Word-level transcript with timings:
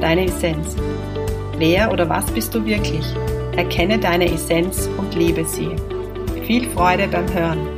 deine 0.00 0.26
Essenz. 0.26 0.76
Wer 1.58 1.92
oder 1.92 2.08
was 2.08 2.26
bist 2.32 2.54
du 2.54 2.64
wirklich? 2.64 3.04
Erkenne 3.56 3.98
deine 3.98 4.30
Essenz 4.30 4.88
und 4.98 5.14
lebe 5.14 5.44
sie. 5.44 5.74
Viel 6.44 6.68
Freude 6.70 7.08
beim 7.08 7.32
Hören. 7.32 7.68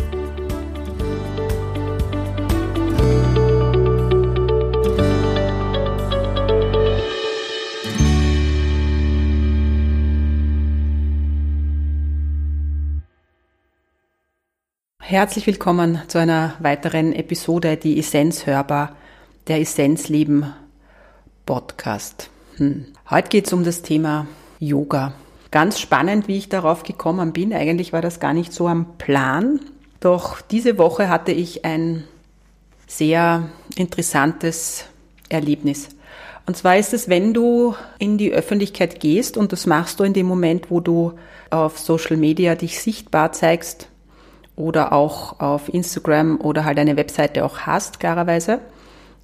Herzlich 14.99 15.47
willkommen 15.47 16.03
zu 16.09 16.19
einer 16.19 16.55
weiteren 16.59 17.15
Episode, 17.15 17.79
die 17.79 17.99
Essenz 17.99 18.45
hörbar, 18.45 18.95
der 19.47 19.61
Essenzleben 19.61 20.53
Podcast. 21.49 22.29
Hm. 22.59 22.85
Heute 23.09 23.31
geht 23.31 23.47
es 23.47 23.55
um 23.55 23.65
das 23.65 23.81
Thema 23.81 24.27
Yoga. 24.59 25.15
Ganz 25.51 25.81
spannend, 25.81 26.29
wie 26.29 26.37
ich 26.37 26.51
darauf 26.51 26.83
gekommen 26.83 27.33
bin. 27.33 27.55
Eigentlich 27.55 27.95
war 27.95 28.03
das 28.03 28.21
gar 28.21 28.35
nicht 28.35 28.53
so 28.53 28.69
am 28.69 28.99
Plan. 28.99 29.59
Doch 29.99 30.43
diese 30.43 30.77
Woche 30.77 31.09
hatte 31.09 31.33
ich 31.33 31.65
ein 31.65 32.05
sehr 32.87 33.49
interessantes 33.77 34.85
Erlebnis. 35.31 35.89
Und 36.45 36.59
zwar 36.59 36.77
ist 36.77 36.93
es, 36.93 37.09
wenn 37.09 37.33
du 37.33 37.75
in 37.99 38.19
die 38.19 38.31
Öffentlichkeit 38.31 39.01
gehst 39.01 39.39
und 39.39 39.51
das 39.53 39.65
machst 39.65 40.01
du 40.01 40.05
in 40.05 40.13
dem 40.13 40.27
Moment, 40.27 40.71
wo 40.71 40.81
du 40.81 41.15
auf 41.49 41.79
Social 41.79 42.19
Media 42.19 42.57
dich 42.57 42.79
sichtbar 42.79 43.33
zeigst 43.33 43.89
oder 44.55 44.93
auch 44.93 45.41
auf 45.41 45.73
Instagram 45.73 46.43
oder 46.43 46.67
halt 46.67 46.79
eine 46.79 46.99
Webseite 46.99 47.43
auch 47.43 47.61
hast, 47.61 48.01
klarerweise 48.01 48.61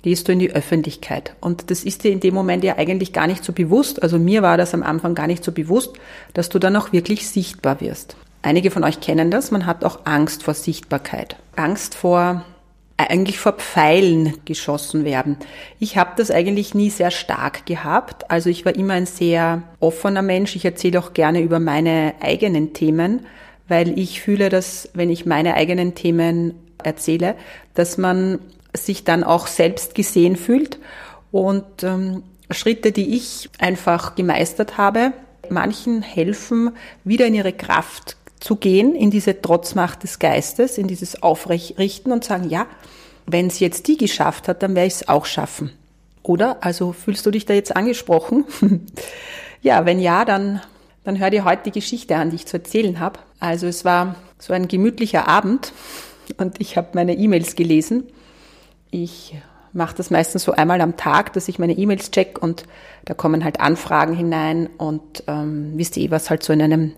gehst 0.04 0.28
du 0.28 0.32
in 0.32 0.38
die 0.38 0.52
Öffentlichkeit. 0.52 1.34
Und 1.40 1.70
das 1.70 1.82
ist 1.82 2.04
dir 2.04 2.12
in 2.12 2.20
dem 2.20 2.34
Moment 2.34 2.62
ja 2.62 2.76
eigentlich 2.76 3.14
gar 3.14 3.26
nicht 3.26 3.42
so 3.42 3.54
bewusst. 3.54 4.02
Also 4.02 4.18
mir 4.18 4.42
war 4.42 4.58
das 4.58 4.74
am 4.74 4.82
Anfang 4.82 5.14
gar 5.14 5.26
nicht 5.26 5.42
so 5.42 5.50
bewusst, 5.50 5.94
dass 6.34 6.50
du 6.50 6.58
dann 6.58 6.76
auch 6.76 6.92
wirklich 6.92 7.26
sichtbar 7.26 7.80
wirst. 7.80 8.14
Einige 8.42 8.70
von 8.70 8.84
euch 8.84 9.00
kennen 9.00 9.30
das. 9.30 9.50
Man 9.50 9.64
hat 9.64 9.82
auch 9.82 10.00
Angst 10.04 10.42
vor 10.42 10.52
Sichtbarkeit. 10.52 11.36
Angst 11.56 11.94
vor 11.94 12.44
eigentlich 12.98 13.38
vor 13.38 13.52
Pfeilen 13.52 14.34
geschossen 14.44 15.06
werden. 15.06 15.38
Ich 15.80 15.96
habe 15.96 16.10
das 16.18 16.30
eigentlich 16.30 16.74
nie 16.74 16.90
sehr 16.90 17.10
stark 17.10 17.64
gehabt. 17.64 18.30
Also 18.30 18.50
ich 18.50 18.66
war 18.66 18.76
immer 18.76 18.92
ein 18.92 19.06
sehr 19.06 19.62
offener 19.80 20.20
Mensch. 20.20 20.54
Ich 20.54 20.66
erzähle 20.66 20.98
auch 20.98 21.14
gerne 21.14 21.40
über 21.40 21.60
meine 21.60 22.12
eigenen 22.20 22.74
Themen, 22.74 23.24
weil 23.68 23.98
ich 23.98 24.20
fühle, 24.20 24.50
dass 24.50 24.90
wenn 24.92 25.08
ich 25.08 25.24
meine 25.24 25.54
eigenen 25.54 25.94
Themen 25.94 26.54
erzähle, 26.82 27.36
dass 27.72 27.96
man 27.96 28.38
sich 28.74 29.04
dann 29.04 29.24
auch 29.24 29.46
selbst 29.46 29.94
gesehen 29.94 30.36
fühlt 30.36 30.78
und 31.30 31.82
ähm, 31.82 32.22
Schritte, 32.50 32.92
die 32.92 33.16
ich 33.16 33.48
einfach 33.58 34.14
gemeistert 34.14 34.76
habe, 34.76 35.12
manchen 35.50 36.02
helfen, 36.02 36.70
wieder 37.04 37.26
in 37.26 37.34
ihre 37.34 37.52
Kraft 37.52 38.16
zu 38.40 38.56
gehen, 38.56 38.94
in 38.94 39.10
diese 39.10 39.40
Trotzmacht 39.40 40.02
des 40.02 40.18
Geistes, 40.18 40.78
in 40.78 40.86
dieses 40.86 41.22
Aufrichten 41.22 42.12
und 42.12 42.24
sagen, 42.24 42.50
ja, 42.50 42.66
wenn 43.26 43.46
es 43.46 43.58
jetzt 43.58 43.88
die 43.88 43.96
geschafft 43.96 44.48
hat, 44.48 44.62
dann 44.62 44.74
werde 44.74 44.88
ich 44.88 44.94
es 44.94 45.08
auch 45.08 45.24
schaffen. 45.24 45.70
Oder? 46.22 46.62
Also 46.62 46.92
fühlst 46.92 47.24
du 47.24 47.30
dich 47.30 47.46
da 47.46 47.54
jetzt 47.54 47.74
angesprochen? 47.74 48.44
ja, 49.62 49.86
wenn 49.86 49.98
ja, 49.98 50.24
dann, 50.24 50.60
dann 51.04 51.18
hör 51.18 51.30
dir 51.30 51.44
heute 51.44 51.64
die 51.64 51.80
Geschichte 51.80 52.16
an, 52.16 52.30
die 52.30 52.36
ich 52.36 52.46
zu 52.46 52.58
erzählen 52.58 53.00
habe. 53.00 53.18
Also 53.40 53.66
es 53.66 53.84
war 53.84 54.16
so 54.38 54.52
ein 54.52 54.68
gemütlicher 54.68 55.26
Abend 55.26 55.72
und 56.36 56.60
ich 56.60 56.76
habe 56.76 56.88
meine 56.94 57.14
E-Mails 57.14 57.56
gelesen 57.56 58.04
ich 58.94 59.36
mache 59.72 59.96
das 59.96 60.10
meistens 60.10 60.44
so 60.44 60.52
einmal 60.52 60.80
am 60.80 60.96
Tag, 60.96 61.32
dass 61.32 61.48
ich 61.48 61.58
meine 61.58 61.72
E-Mails 61.72 62.12
check 62.12 62.40
und 62.40 62.64
da 63.04 63.14
kommen 63.14 63.42
halt 63.42 63.60
Anfragen 63.60 64.14
hinein 64.14 64.68
und 64.78 65.24
ähm, 65.26 65.72
wisst 65.74 65.96
ihr, 65.96 66.10
was 66.12 66.30
halt 66.30 66.44
so 66.44 66.52
in 66.52 66.62
einem 66.62 66.92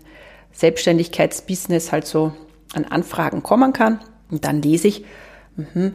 Selbstständigkeitsbusiness 0.51 1.91
halt 1.91 2.05
so 2.05 2.33
an 2.73 2.85
Anfragen 2.85 3.41
kommen 3.41 3.73
kann. 3.73 3.99
Und 4.29 4.45
dann 4.45 4.61
lese 4.61 4.89
ich, 4.89 5.05
mh, 5.55 5.91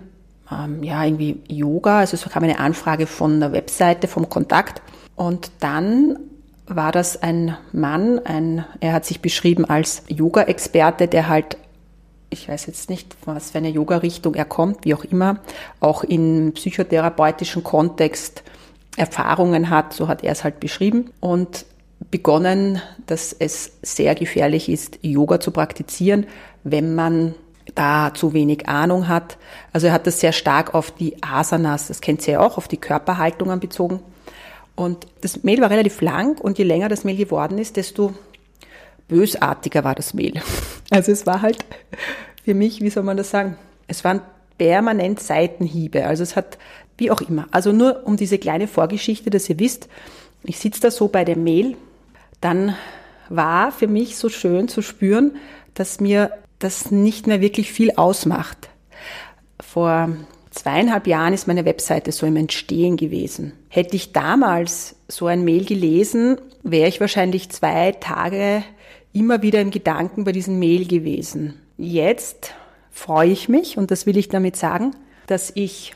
ähm, 0.50 0.82
ja, 0.82 1.04
irgendwie 1.04 1.40
Yoga, 1.46 2.00
also 2.00 2.16
es 2.16 2.28
kam 2.28 2.42
eine 2.42 2.58
Anfrage 2.58 3.06
von 3.06 3.38
der 3.38 3.52
Webseite, 3.52 4.08
vom 4.08 4.28
Kontakt. 4.28 4.82
Und 5.14 5.52
dann 5.60 6.18
war 6.66 6.90
das 6.90 7.22
ein 7.22 7.56
Mann, 7.72 8.18
ein, 8.24 8.64
er 8.80 8.92
hat 8.92 9.04
sich 9.04 9.20
beschrieben 9.20 9.64
als 9.64 10.02
Yoga-Experte, 10.08 11.06
der 11.06 11.28
halt 11.28 11.58
ich 12.32 12.48
weiß 12.48 12.66
jetzt 12.66 12.90
nicht, 12.90 13.16
was 13.24 13.50
für 13.50 13.58
eine 13.58 13.68
Yoga-Richtung 13.68 14.34
er 14.34 14.44
kommt, 14.44 14.84
wie 14.84 14.94
auch 14.94 15.04
immer, 15.04 15.38
auch 15.80 16.04
im 16.04 16.52
psychotherapeutischen 16.54 17.62
Kontext 17.62 18.42
Erfahrungen 18.96 19.70
hat, 19.70 19.92
so 19.94 20.08
hat 20.08 20.22
er 20.22 20.32
es 20.32 20.44
halt 20.44 20.60
beschrieben 20.60 21.10
und 21.20 21.64
begonnen, 22.10 22.80
dass 23.06 23.32
es 23.32 23.72
sehr 23.82 24.14
gefährlich 24.14 24.68
ist, 24.68 24.98
Yoga 25.02 25.40
zu 25.40 25.50
praktizieren, 25.50 26.26
wenn 26.64 26.94
man 26.94 27.34
da 27.74 28.12
zu 28.12 28.32
wenig 28.32 28.68
Ahnung 28.68 29.08
hat. 29.08 29.38
Also 29.72 29.86
er 29.86 29.92
hat 29.92 30.06
das 30.06 30.20
sehr 30.20 30.32
stark 30.32 30.74
auf 30.74 30.90
die 30.90 31.22
Asanas, 31.22 31.88
das 31.88 32.00
kennt 32.00 32.26
ihr 32.26 32.34
ja 32.34 32.40
auch, 32.40 32.58
auf 32.58 32.68
die 32.68 32.76
Körperhaltungen 32.76 33.60
bezogen. 33.60 34.00
Und 34.74 35.06
das 35.20 35.42
Mail 35.42 35.60
war 35.60 35.70
relativ 35.70 36.00
lang 36.00 36.38
und 36.38 36.58
je 36.58 36.64
länger 36.64 36.88
das 36.88 37.04
Mail 37.04 37.16
geworden 37.16 37.58
ist, 37.58 37.76
desto 37.76 38.14
bösartiger 39.08 39.84
war 39.84 39.94
das 39.94 40.14
Mehl. 40.14 40.40
Also 40.92 41.10
es 41.10 41.24
war 41.24 41.40
halt 41.40 41.64
für 42.44 42.52
mich, 42.52 42.82
wie 42.82 42.90
soll 42.90 43.02
man 43.02 43.16
das 43.16 43.30
sagen, 43.30 43.56
es 43.86 44.04
waren 44.04 44.20
permanent 44.58 45.20
Seitenhiebe. 45.20 46.06
Also 46.06 46.22
es 46.22 46.36
hat, 46.36 46.58
wie 46.98 47.10
auch 47.10 47.22
immer. 47.22 47.46
Also 47.50 47.72
nur 47.72 48.06
um 48.06 48.18
diese 48.18 48.38
kleine 48.38 48.68
Vorgeschichte, 48.68 49.30
dass 49.30 49.48
ihr 49.48 49.58
wisst, 49.58 49.88
ich 50.44 50.58
sitze 50.58 50.82
da 50.82 50.90
so 50.90 51.08
bei 51.08 51.24
dem 51.24 51.44
Mehl, 51.44 51.76
dann 52.42 52.76
war 53.30 53.72
für 53.72 53.86
mich 53.86 54.18
so 54.18 54.28
schön 54.28 54.68
zu 54.68 54.82
spüren, 54.82 55.36
dass 55.72 55.98
mir 55.98 56.30
das 56.58 56.90
nicht 56.90 57.26
mehr 57.26 57.40
wirklich 57.40 57.72
viel 57.72 57.92
ausmacht. 57.92 58.68
Vor 59.60 60.10
zweieinhalb 60.50 61.06
Jahren 61.06 61.32
ist 61.32 61.48
meine 61.48 61.64
Webseite 61.64 62.12
so 62.12 62.26
im 62.26 62.36
Entstehen 62.36 62.98
gewesen. 62.98 63.54
Hätte 63.68 63.96
ich 63.96 64.12
damals 64.12 64.96
so 65.08 65.26
ein 65.26 65.42
Mail 65.42 65.64
gelesen, 65.64 66.36
wäre 66.62 66.88
ich 66.88 67.00
wahrscheinlich 67.00 67.48
zwei 67.48 67.92
Tage 67.92 68.62
immer 69.12 69.42
wieder 69.42 69.60
im 69.60 69.70
Gedanken 69.70 70.24
bei 70.24 70.32
diesem 70.32 70.58
Mail 70.58 70.86
gewesen. 70.86 71.54
Jetzt 71.76 72.54
freue 72.90 73.30
ich 73.30 73.48
mich, 73.48 73.76
und 73.78 73.90
das 73.90 74.06
will 74.06 74.16
ich 74.16 74.28
damit 74.28 74.56
sagen, 74.56 74.94
dass 75.26 75.52
ich 75.54 75.94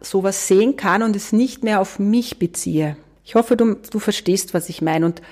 sowas 0.00 0.46
sehen 0.46 0.76
kann 0.76 1.02
und 1.02 1.16
es 1.16 1.32
nicht 1.32 1.64
mehr 1.64 1.80
auf 1.80 1.98
mich 1.98 2.38
beziehe. 2.38 2.96
Ich 3.24 3.34
hoffe, 3.34 3.56
du, 3.56 3.74
du 3.74 3.98
verstehst, 3.98 4.54
was 4.54 4.68
ich 4.68 4.82
meine. 4.82 5.06
Und 5.06 5.22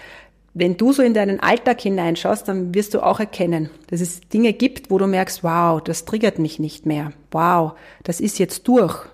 wenn 0.53 0.77
du 0.77 0.93
so 0.93 1.03
in 1.03 1.15
deinen 1.15 1.41
Alltag 1.41 1.81
hineinschaust, 1.81 2.49
dann 2.49 2.75
wirst 2.75 2.95
du 2.95 3.01
auch 3.01 3.21
erkennen, 3.21 3.71
dass 3.89 4.01
es 4.01 4.21
Dinge 4.21 4.53
gibt, 4.53 4.91
wo 4.91 4.99
du 4.99 5.07
merkst, 5.07 5.45
wow, 5.45 5.81
das 5.83 6.05
triggert 6.05 6.39
mich 6.39 6.59
nicht 6.59 6.87
mehr. 6.87 7.13
Wow, 7.31 7.73
das 8.03 8.21
ist 8.21 8.39
jetzt 8.39 8.67
durch. 8.67 9.07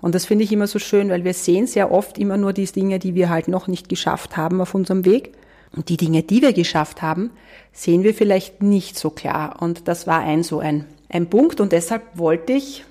Und 0.00 0.14
das 0.14 0.26
finde 0.26 0.44
ich 0.44 0.52
immer 0.52 0.66
so 0.66 0.78
schön, 0.78 1.10
weil 1.10 1.24
wir 1.24 1.34
sehen 1.34 1.66
sehr 1.66 1.90
oft 1.90 2.18
immer 2.18 2.36
nur 2.36 2.52
die 2.52 2.64
Dinge, 2.64 2.98
die 2.98 3.14
wir 3.14 3.28
halt 3.28 3.48
noch 3.48 3.66
nicht 3.66 3.88
geschafft 3.88 4.36
haben 4.36 4.60
auf 4.60 4.74
unserem 4.74 5.04
Weg. 5.04 5.32
Und 5.76 5.88
die 5.88 5.96
Dinge, 5.96 6.22
die 6.22 6.42
wir 6.42 6.52
geschafft 6.52 7.02
haben, 7.02 7.30
sehen 7.72 8.02
wir 8.02 8.14
vielleicht 8.14 8.62
nicht 8.62 8.98
so 8.98 9.10
klar. 9.10 9.56
Und 9.60 9.88
das 9.88 10.06
war 10.06 10.20
ein 10.20 10.42
so 10.42 10.58
ein, 10.60 10.86
ein 11.08 11.28
Punkt. 11.28 11.60
Und 11.60 11.72
deshalb 11.72 12.02
wollte 12.18 12.52
ich 12.52 12.84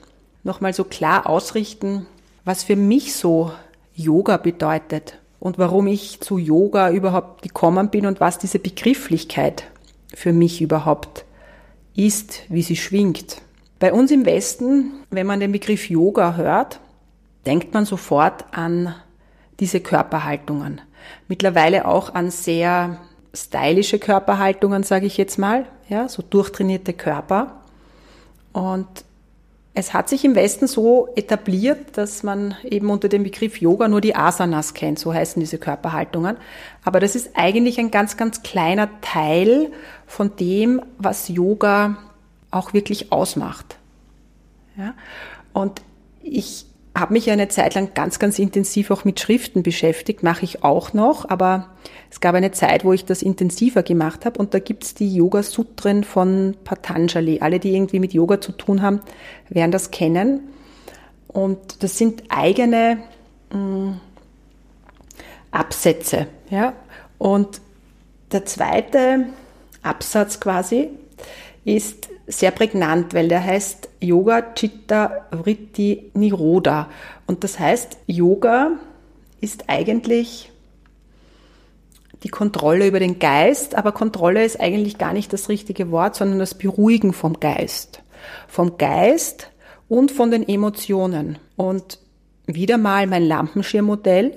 nochmal 0.44 0.74
so 0.74 0.84
klar 0.84 1.28
ausrichten, 1.28 2.06
was 2.46 2.64
für 2.64 2.76
mich 2.76 3.14
so 3.14 3.52
Yoga 3.94 4.38
bedeutet 4.38 5.20
und 5.40 5.58
warum 5.58 5.88
ich 5.88 6.22
zu 6.22 6.38
Yoga 6.38 6.92
überhaupt 6.92 7.42
gekommen 7.42 7.90
bin 7.90 8.06
und 8.06 8.20
was 8.20 8.40
diese 8.40 8.60
Begrifflichkeit 8.60 9.66
für 10.14 10.34
mich 10.34 10.62
überhaupt 10.62 11.26
ist, 11.96 12.44
wie 12.50 12.62
sie 12.62 12.76
schwingt. 12.76 13.42
Bei 13.80 13.94
uns 13.94 14.12
im 14.12 14.26
Westen, 14.26 14.92
wenn 15.10 15.28
man 15.28 15.40
den 15.40 15.52
Begriff 15.52 15.90
Yoga 15.90 16.36
hört, 16.36 16.80
denkt 17.46 17.74
man 17.74 17.86
sofort 17.86 18.46
an 18.52 18.96
diese 19.60 19.80
Körperhaltungen. 19.80 20.82
Mittlerweile 21.28 21.88
auch 21.88 22.14
an 22.14 22.32
sehr 22.32 23.00
stylische 23.34 24.00
Körperhaltungen, 24.00 24.84
sage 24.84 25.06
ich 25.06 25.18
jetzt 25.18 25.38
mal, 25.38 25.66
ja, 25.88 26.08
so 26.10 26.22
durchtrainierte 26.22 26.94
Körper. 26.94 27.62
Und 28.54 28.88
es 29.74 29.94
hat 29.94 30.10
sich 30.10 30.26
im 30.26 30.36
Westen 30.36 30.68
so 30.68 31.10
etabliert, 31.16 31.98
dass 31.98 32.24
man 32.24 32.56
eben 32.64 32.90
unter 32.90 33.08
dem 33.08 33.24
Begriff 33.24 33.62
Yoga 33.62 33.88
nur 33.88 34.02
die 34.02 34.16
Asanas 34.16 34.74
kennt, 34.74 35.00
so 35.00 35.14
heißen 35.14 35.40
diese 35.40 35.58
Körperhaltungen. 35.58 36.38
Aber 36.84 37.00
das 37.00 37.16
ist 37.16 37.32
eigentlich 37.36 37.80
ein 37.80 37.92
ganz, 37.92 38.18
ganz 38.18 38.44
kleiner 38.44 38.90
Teil 39.02 39.72
von 40.06 40.36
dem, 40.36 40.82
was 40.98 41.30
Yoga 41.30 41.98
auch 42.52 42.74
wirklich 42.74 43.12
ausmacht. 43.12 43.78
Ja? 44.76 44.96
Und 45.54 45.82
ich 46.22 46.66
habe 47.00 47.14
mich 47.14 47.30
eine 47.32 47.48
Zeit 47.48 47.76
lang 47.76 47.94
ganz, 47.94 48.20
ganz 48.20 48.40
intensiv 48.40 48.92
auch 48.92 49.06
mit 49.06 49.20
Schriften 49.20 49.64
beschäftigt, 49.64 50.24
mache 50.24 50.44
ich 50.44 50.64
auch 50.64 50.94
noch, 50.94 51.30
aber 51.30 51.70
es 52.10 52.20
gab 52.20 52.36
eine 52.36 52.52
Zeit, 52.52 52.84
wo 52.84 52.94
ich 52.94 53.06
das 53.06 53.22
intensiver 53.22 53.84
gemacht 53.84 54.26
habe 54.26 54.40
und 54.40 54.54
da 54.54 54.60
gibt's 54.60 54.94
die 54.94 55.14
Yoga-Sutren 55.16 56.04
von 56.04 56.56
Patanjali. 56.64 57.40
Alle, 57.42 57.60
die 57.60 57.74
irgendwie 57.76 58.00
mit 58.00 58.14
Yoga 58.14 58.42
zu 58.42 58.52
tun 58.52 58.82
haben, 58.82 59.02
werden 59.50 59.72
das 59.72 59.92
kennen. 59.92 60.42
Und 61.28 61.84
das 61.84 61.98
sind 61.98 62.24
eigene 62.30 62.98
mh, 63.52 63.58
mm, 63.60 64.02
Absätze. 65.52 66.28
Ja? 66.50 66.74
Und 67.18 67.62
der 68.32 68.46
zweite 68.46 69.28
Absatz 69.84 70.40
quasi 70.40 70.90
ist 71.66 72.10
sehr 72.28 72.52
prägnant, 72.52 73.14
weil 73.14 73.28
der 73.28 73.44
heißt 73.44 73.90
Yoga 74.00 74.54
Chitta 74.54 75.28
Vritti 75.32 76.12
Niroda. 76.14 76.90
Und 77.28 77.44
das 77.44 77.60
heißt, 77.60 77.98
Yoga 78.08 78.72
ist 79.42 79.66
eigentlich 79.68 80.52
die 82.24 82.30
Kontrolle 82.30 82.88
über 82.88 83.00
den 83.00 83.20
Geist, 83.20 83.76
aber 83.76 83.92
Kontrolle 83.92 84.44
ist 84.44 84.60
eigentlich 84.60 84.98
gar 84.98 85.14
nicht 85.14 85.32
das 85.32 85.50
richtige 85.50 85.92
Wort, 85.92 86.16
sondern 86.16 86.40
das 86.40 86.54
Beruhigen 86.54 87.14
vom 87.14 87.40
Geist. 87.40 88.04
Vom 88.48 88.78
Geist 88.78 89.50
und 89.88 90.12
von 90.12 90.30
den 90.30 90.48
Emotionen. 90.48 91.38
Und 91.56 92.00
wieder 92.46 92.78
mal 92.78 93.08
mein 93.08 93.24
Lampenschirmmodell. 93.24 94.36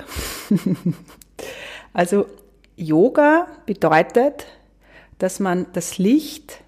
also 1.92 2.26
Yoga 2.76 3.46
bedeutet, 3.66 4.46
dass 5.18 5.40
man 5.40 5.66
das 5.72 5.98
Licht 5.98 6.61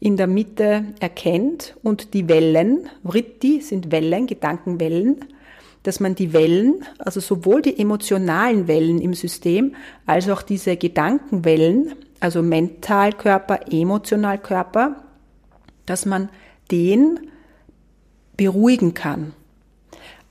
in 0.00 0.16
der 0.16 0.26
Mitte 0.26 0.84
erkennt 1.00 1.76
und 1.82 2.14
die 2.14 2.28
Wellen, 2.28 2.88
Vritti 3.02 3.60
sind 3.60 3.90
Wellen, 3.90 4.26
Gedankenwellen, 4.26 5.24
dass 5.82 6.00
man 6.00 6.14
die 6.14 6.32
Wellen, 6.32 6.84
also 6.98 7.20
sowohl 7.20 7.62
die 7.62 7.78
emotionalen 7.78 8.68
Wellen 8.68 9.00
im 9.00 9.14
System 9.14 9.74
als 10.06 10.28
auch 10.28 10.42
diese 10.42 10.76
Gedankenwellen, 10.76 11.94
also 12.20 12.42
Mentalkörper, 12.42 13.60
Emotionalkörper, 13.70 15.04
dass 15.86 16.06
man 16.06 16.30
den 16.70 17.20
beruhigen 18.36 18.94
kann. 18.94 19.34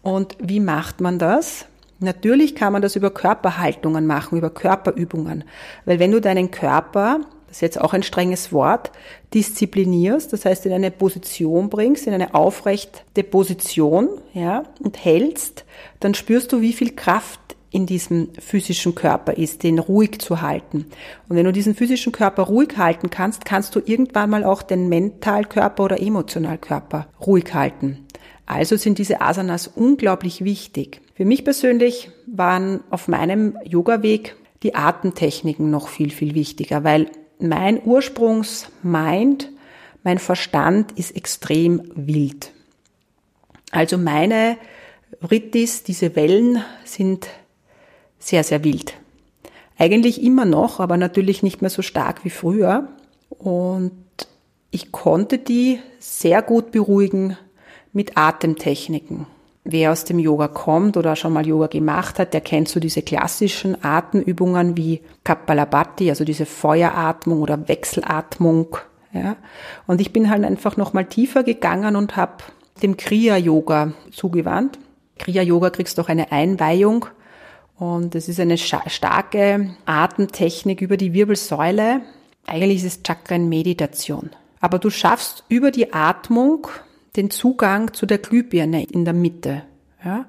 Und 0.02 0.36
wie 0.40 0.60
macht 0.60 1.02
man 1.02 1.20
das? 1.20 1.66
Natürlich 2.00 2.56
kann 2.56 2.74
man 2.74 2.82
das 2.82 2.96
über 2.96 3.12
Körperhaltungen 3.12 4.06
machen, 4.06 4.38
über 4.38 4.50
Körperübungen. 4.50 5.46
Weil 5.86 6.00
wenn 6.00 6.12
du 6.12 6.20
deinen 6.20 6.52
Körper 6.52 7.22
das 7.54 7.58
ist 7.58 7.62
jetzt 7.62 7.82
auch 7.82 7.94
ein 7.94 8.02
strenges 8.02 8.52
Wort, 8.52 8.92
disziplinierst, 9.36 10.34
das 10.34 10.44
heißt 10.44 10.66
in 10.66 10.74
eine 10.74 10.90
Position 10.90 11.70
bringst, 11.70 12.08
in 12.08 12.14
eine 12.14 12.34
aufrechte 12.34 13.22
Position, 13.22 14.10
ja, 14.34 14.64
und 14.80 15.06
hältst, 15.06 15.64
dann 16.00 16.16
spürst 16.16 16.52
du, 16.52 16.62
wie 16.62 16.74
viel 16.74 16.96
Kraft 16.96 17.40
in 17.70 17.86
diesem 17.86 18.30
physischen 18.40 18.96
Körper 18.96 19.34
ist, 19.38 19.62
den 19.62 19.78
ruhig 19.78 20.20
zu 20.20 20.42
halten. 20.42 20.88
Und 21.30 21.36
wenn 21.36 21.46
du 21.46 21.54
diesen 21.54 21.76
physischen 21.76 22.12
Körper 22.12 22.42
ruhig 22.42 22.76
halten 22.78 23.12
kannst, 23.12 23.46
kannst 23.46 23.76
du 23.76 23.82
irgendwann 23.86 24.32
mal 24.32 24.46
auch 24.46 24.64
den 24.64 24.90
Mentalkörper 24.90 25.84
oder 25.84 26.02
Emotionalkörper 26.02 27.06
ruhig 27.24 27.54
halten. 27.54 28.08
Also 28.48 28.78
sind 28.78 28.98
diese 28.98 29.22
Asanas 29.22 29.68
unglaublich 29.68 30.44
wichtig. 30.44 31.02
Für 31.14 31.26
mich 31.26 31.44
persönlich 31.44 32.10
waren 32.26 32.80
auf 32.90 33.08
meinem 33.08 33.60
Yoga-Weg 33.64 34.38
die 34.64 34.74
Atemtechniken 34.74 35.70
noch 35.70 35.88
viel, 35.88 36.10
viel 36.10 36.34
wichtiger, 36.34 36.84
weil 36.84 37.12
mein 37.40 37.82
Ursprungsmind, 37.84 39.52
mein 40.04 40.20
Verstand 40.20 40.92
ist 40.94 41.16
extrem 41.16 41.92
wild. 41.96 42.52
Also 43.72 43.98
meine 43.98 44.58
Rittis, 45.30 45.84
diese 45.84 46.16
Wellen 46.16 46.64
sind 46.84 47.28
sehr, 48.20 48.44
sehr 48.44 48.64
wild. 48.64 48.94
Eigentlich 49.78 50.22
immer 50.22 50.46
noch, 50.46 50.80
aber 50.80 50.98
natürlich 50.98 51.44
nicht 51.44 51.62
mehr 51.62 51.70
so 51.70 51.82
stark 51.82 52.24
wie 52.24 52.30
früher. 52.30 52.90
Und 53.30 53.92
ich 54.72 54.92
konnte 54.92 55.38
die 55.38 55.80
sehr 56.00 56.42
gut 56.42 56.72
beruhigen 56.72 57.38
mit 57.92 58.18
Atemtechniken. 58.18 59.26
Wer 59.66 59.94
aus 59.94 60.04
dem 60.04 60.20
Yoga 60.20 60.50
kommt 60.50 60.98
oder 60.98 61.16
schon 61.16 61.32
mal 61.32 61.48
Yoga 61.48 61.68
gemacht 61.68 62.20
hat, 62.20 62.34
der 62.34 62.42
kennt 62.42 62.68
so 62.68 62.82
diese 62.82 63.02
klassischen 63.02 63.82
Atemübungen 63.84 64.76
wie 64.76 65.02
Kapalabhati, 65.24 66.10
also 66.10 66.26
diese 66.26 66.46
Feueratmung 66.46 67.42
oder 67.42 67.68
Wechselatmung. 67.70 68.78
Ja. 69.14 69.38
Und 69.88 70.02
ich 70.02 70.12
bin 70.12 70.30
halt 70.30 70.44
einfach 70.44 70.76
nochmal 70.76 71.06
tiefer 71.06 71.44
gegangen 71.44 71.96
und 71.96 72.18
habe 72.18 72.44
dem 72.82 72.98
Kriya-Yoga 72.98 73.94
zugewandt. 74.12 74.80
Kriya-Yoga 75.20 75.70
kriegst 75.70 76.00
auch 76.00 76.10
eine 76.10 76.32
Einweihung 76.32 77.06
und 77.78 78.16
es 78.16 78.28
ist 78.28 78.40
eine 78.40 78.58
starke 78.58 79.70
Atemtechnik 79.86 80.82
über 80.82 80.98
die 80.98 81.14
Wirbelsäule. 81.14 82.02
Eigentlich 82.48 82.84
ist 82.84 82.98
es 82.98 83.04
Chakren-Meditation. 83.04 84.32
Aber 84.60 84.80
du 84.80 84.90
schaffst 84.90 85.44
über 85.48 85.72
die 85.72 85.94
Atmung 85.94 86.68
den 87.16 87.30
Zugang 87.30 87.94
zu 87.94 88.06
der 88.06 88.18
Glühbirne 88.18 88.84
in 88.84 89.06
der 89.06 89.14
Mitte. 89.14 89.64
Ja? 90.04 90.26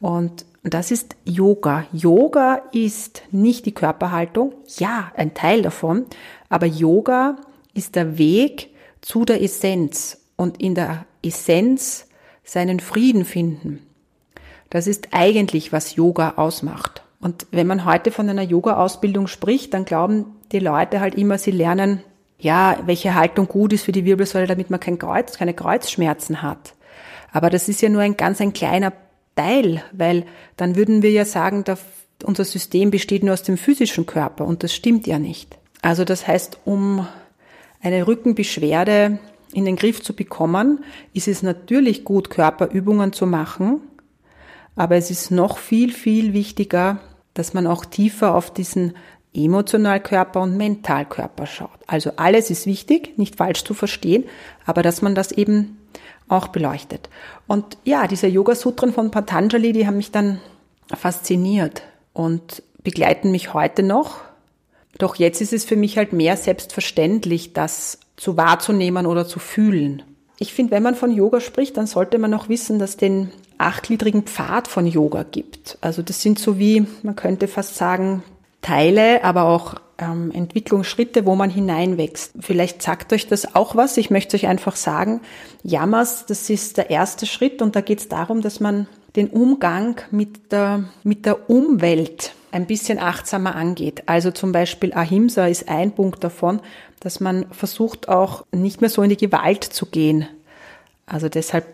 Und 0.00 0.44
das 0.62 0.90
ist 0.90 1.16
Yoga. 1.24 1.86
Yoga 1.92 2.62
ist 2.72 3.22
nicht 3.30 3.66
die 3.66 3.74
Körperhaltung, 3.74 4.52
ja, 4.78 5.12
ein 5.16 5.34
Teil 5.34 5.62
davon, 5.62 6.06
aber 6.48 6.66
Yoga 6.66 7.36
ist 7.72 7.94
der 7.94 8.18
Weg 8.18 8.70
zu 9.00 9.24
der 9.24 9.42
Essenz 9.42 10.20
und 10.34 10.60
in 10.60 10.74
der 10.74 11.06
Essenz 11.22 12.08
seinen 12.42 12.80
Frieden 12.80 13.24
finden. 13.24 13.86
Das 14.70 14.86
ist 14.86 15.08
eigentlich, 15.12 15.72
was 15.72 15.94
Yoga 15.94 16.34
ausmacht. 16.36 17.02
Und 17.20 17.46
wenn 17.50 17.66
man 17.66 17.84
heute 17.84 18.10
von 18.10 18.28
einer 18.28 18.42
Yoga-Ausbildung 18.42 19.26
spricht, 19.26 19.74
dann 19.74 19.84
glauben 19.84 20.36
die 20.52 20.58
Leute 20.58 21.00
halt 21.00 21.14
immer, 21.14 21.38
sie 21.38 21.50
lernen 21.50 22.02
ja, 22.38 22.78
welche 22.84 23.14
Haltung 23.14 23.48
gut 23.48 23.72
ist 23.72 23.84
für 23.84 23.92
die 23.92 24.04
Wirbelsäule, 24.04 24.46
damit 24.46 24.70
man 24.70 24.80
kein 24.80 24.98
Kreuz, 24.98 25.38
keine 25.38 25.54
Kreuzschmerzen 25.54 26.42
hat. 26.42 26.74
Aber 27.32 27.50
das 27.50 27.68
ist 27.68 27.82
ja 27.82 27.88
nur 27.88 28.02
ein 28.02 28.16
ganz 28.16 28.40
ein 28.40 28.52
kleiner 28.52 28.92
Teil, 29.34 29.82
weil 29.92 30.24
dann 30.56 30.76
würden 30.76 31.02
wir 31.02 31.10
ja 31.10 31.24
sagen, 31.24 31.64
dass 31.64 31.80
unser 32.24 32.44
System 32.44 32.90
besteht 32.90 33.22
nur 33.22 33.34
aus 33.34 33.42
dem 33.42 33.58
physischen 33.58 34.06
Körper 34.06 34.46
und 34.46 34.62
das 34.62 34.74
stimmt 34.74 35.06
ja 35.06 35.18
nicht. 35.18 35.58
Also 35.82 36.04
das 36.04 36.26
heißt, 36.26 36.60
um 36.64 37.06
eine 37.82 38.06
Rückenbeschwerde 38.06 39.18
in 39.52 39.64
den 39.64 39.76
Griff 39.76 40.02
zu 40.02 40.14
bekommen, 40.14 40.84
ist 41.12 41.28
es 41.28 41.42
natürlich 41.42 42.04
gut, 42.04 42.30
Körperübungen 42.30 43.12
zu 43.12 43.26
machen, 43.26 43.80
aber 44.74 44.96
es 44.96 45.10
ist 45.10 45.30
noch 45.30 45.58
viel, 45.58 45.92
viel 45.92 46.32
wichtiger, 46.32 47.00
dass 47.34 47.54
man 47.54 47.66
auch 47.66 47.84
tiefer 47.84 48.34
auf 48.34 48.52
diesen 48.52 48.94
Emotionalkörper 49.44 50.40
und 50.40 50.56
Mentalkörper 50.56 51.46
schaut. 51.46 51.78
Also 51.86 52.12
alles 52.16 52.50
ist 52.50 52.66
wichtig, 52.66 53.18
nicht 53.18 53.36
falsch 53.36 53.64
zu 53.64 53.74
verstehen, 53.74 54.24
aber 54.64 54.82
dass 54.82 55.02
man 55.02 55.14
das 55.14 55.32
eben 55.32 55.78
auch 56.28 56.48
beleuchtet. 56.48 57.08
Und 57.46 57.78
ja, 57.84 58.06
diese 58.06 58.26
Yoga-Sutren 58.26 58.92
von 58.92 59.10
Patanjali, 59.10 59.72
die 59.72 59.86
haben 59.86 59.96
mich 59.96 60.10
dann 60.10 60.40
fasziniert 60.94 61.82
und 62.12 62.62
begleiten 62.82 63.30
mich 63.30 63.54
heute 63.54 63.82
noch. 63.82 64.20
Doch 64.98 65.16
jetzt 65.16 65.40
ist 65.40 65.52
es 65.52 65.64
für 65.64 65.76
mich 65.76 65.98
halt 65.98 66.12
mehr 66.12 66.36
selbstverständlich, 66.36 67.52
das 67.52 67.98
zu 68.16 68.36
wahrzunehmen 68.36 69.06
oder 69.06 69.26
zu 69.26 69.38
fühlen. 69.38 70.02
Ich 70.38 70.52
finde, 70.52 70.72
wenn 70.72 70.82
man 70.82 70.94
von 70.94 71.12
Yoga 71.12 71.40
spricht, 71.40 71.76
dann 71.76 71.86
sollte 71.86 72.18
man 72.18 72.32
auch 72.34 72.48
wissen, 72.48 72.78
dass 72.78 72.96
den 72.96 73.30
achtgliedrigen 73.58 74.24
Pfad 74.24 74.68
von 74.68 74.86
Yoga 74.86 75.22
gibt. 75.22 75.78
Also 75.80 76.02
das 76.02 76.20
sind 76.20 76.38
so 76.38 76.58
wie, 76.58 76.86
man 77.02 77.16
könnte 77.16 77.48
fast 77.48 77.76
sagen, 77.76 78.22
Teile, 78.66 79.22
aber 79.22 79.44
auch 79.44 79.76
ähm, 79.98 80.32
Entwicklungsschritte, 80.32 81.24
wo 81.24 81.36
man 81.36 81.50
hineinwächst. 81.50 82.32
Vielleicht 82.40 82.82
sagt 82.82 83.12
euch 83.12 83.28
das 83.28 83.54
auch 83.54 83.76
was. 83.76 83.96
Ich 83.96 84.10
möchte 84.10 84.36
euch 84.36 84.48
einfach 84.48 84.74
sagen, 84.74 85.20
Yamas, 85.62 86.26
das 86.26 86.50
ist 86.50 86.76
der 86.76 86.90
erste 86.90 87.26
Schritt 87.26 87.62
und 87.62 87.76
da 87.76 87.80
geht 87.80 88.00
es 88.00 88.08
darum, 88.08 88.42
dass 88.42 88.58
man 88.58 88.88
den 89.14 89.28
Umgang 89.28 90.00
mit 90.10 90.50
der, 90.50 90.82
mit 91.04 91.26
der 91.26 91.48
Umwelt 91.48 92.32
ein 92.50 92.66
bisschen 92.66 92.98
achtsamer 92.98 93.54
angeht. 93.54 94.02
Also 94.06 94.32
zum 94.32 94.50
Beispiel 94.50 94.92
Ahimsa 94.94 95.46
ist 95.46 95.68
ein 95.68 95.92
Punkt 95.92 96.24
davon, 96.24 96.60
dass 96.98 97.20
man 97.20 97.46
versucht 97.52 98.08
auch 98.08 98.44
nicht 98.50 98.80
mehr 98.80 98.90
so 98.90 99.00
in 99.02 99.10
die 99.10 99.16
Gewalt 99.16 99.62
zu 99.62 99.86
gehen. 99.86 100.26
Also 101.06 101.28
deshalb 101.28 101.66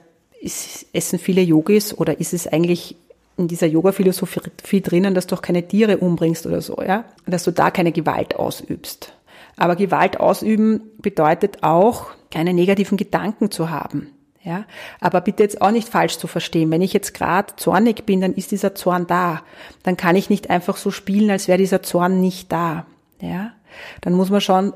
ist, 0.43 0.85
essen 0.93 1.19
viele 1.19 1.41
Yogis 1.41 1.97
oder 1.97 2.21
ist 2.21 2.35
es 2.35 2.47
eigentlich 2.47 2.97
in 3.37 3.49
dieser 3.49 3.67
Yoga-Philosophie 3.67 4.81
drinnen, 4.81 5.15
dass 5.15 5.27
du 5.27 5.37
auch 5.37 5.43
keine 5.43 5.67
Tiere 5.67 5.99
umbringst 5.99 6.47
oder 6.47 6.61
so, 6.61 6.83
ja, 6.83 7.05
dass 7.27 7.45
du 7.45 7.51
da 7.51 7.71
keine 7.71 7.93
Gewalt 7.93 8.37
ausübst. 8.37 9.15
Aber 9.57 9.77
Gewalt 9.77 10.21
ausüben 10.21 10.83
bedeutet 10.99 11.62
auch, 11.62 12.07
keine 12.31 12.55
negativen 12.55 12.97
Gedanken 12.97 13.51
zu 13.51 13.71
haben. 13.71 14.09
Ja, 14.45 14.65
aber 15.01 15.21
bitte 15.21 15.45
jetzt 15.45 15.62
auch 15.62 15.71
nicht 15.71 15.89
falsch 15.89 16.19
zu 16.19 16.27
verstehen. 16.27 16.71
Wenn 16.73 16.83
ich 16.83 16.93
jetzt 16.93 17.15
gerade 17.15 17.55
zornig 17.55 18.07
bin, 18.07 18.21
dann 18.21 18.35
ist 18.35 18.51
dieser 18.51 18.75
Zorn 18.75 19.07
da. 19.07 19.43
Dann 19.85 19.97
kann 19.97 20.17
ich 20.17 20.31
nicht 20.31 20.51
einfach 20.51 20.77
so 20.77 20.91
spielen, 20.91 21.31
als 21.31 21.47
wäre 21.47 21.59
dieser 21.59 21.83
Zorn 21.83 22.21
nicht 22.21 22.51
da. 22.51 22.87
Ja, 23.21 23.53
dann 24.01 24.15
muss 24.15 24.31
man 24.31 24.41
schauen, 24.41 24.73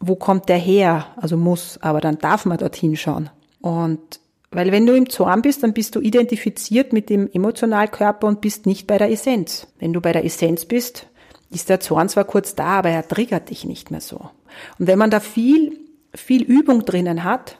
wo 0.00 0.16
kommt 0.16 0.48
der 0.48 0.56
her? 0.56 1.06
Also 1.16 1.36
muss, 1.36 1.78
aber 1.82 2.00
dann 2.00 2.18
darf 2.18 2.46
man 2.46 2.58
dorthin 2.58 2.96
schauen. 2.96 3.30
Und 3.60 4.18
weil 4.50 4.72
wenn 4.72 4.86
du 4.86 4.94
im 4.96 5.08
Zorn 5.08 5.42
bist, 5.42 5.62
dann 5.62 5.72
bist 5.72 5.94
du 5.94 6.00
identifiziert 6.00 6.92
mit 6.92 7.08
dem 7.08 7.30
Emotionalkörper 7.32 8.26
und 8.26 8.40
bist 8.40 8.66
nicht 8.66 8.86
bei 8.86 8.98
der 8.98 9.10
Essenz. 9.10 9.68
Wenn 9.78 9.92
du 9.92 10.00
bei 10.00 10.12
der 10.12 10.24
Essenz 10.24 10.64
bist, 10.64 11.06
ist 11.50 11.68
der 11.68 11.80
Zorn 11.80 12.08
zwar 12.08 12.24
kurz 12.24 12.54
da, 12.54 12.78
aber 12.78 12.90
er 12.90 13.06
triggert 13.06 13.50
dich 13.50 13.64
nicht 13.64 13.90
mehr 13.90 14.00
so. 14.00 14.30
Und 14.78 14.86
wenn 14.86 14.98
man 14.98 15.10
da 15.10 15.20
viel, 15.20 15.78
viel 16.14 16.42
Übung 16.42 16.84
drinnen 16.84 17.22
hat 17.22 17.58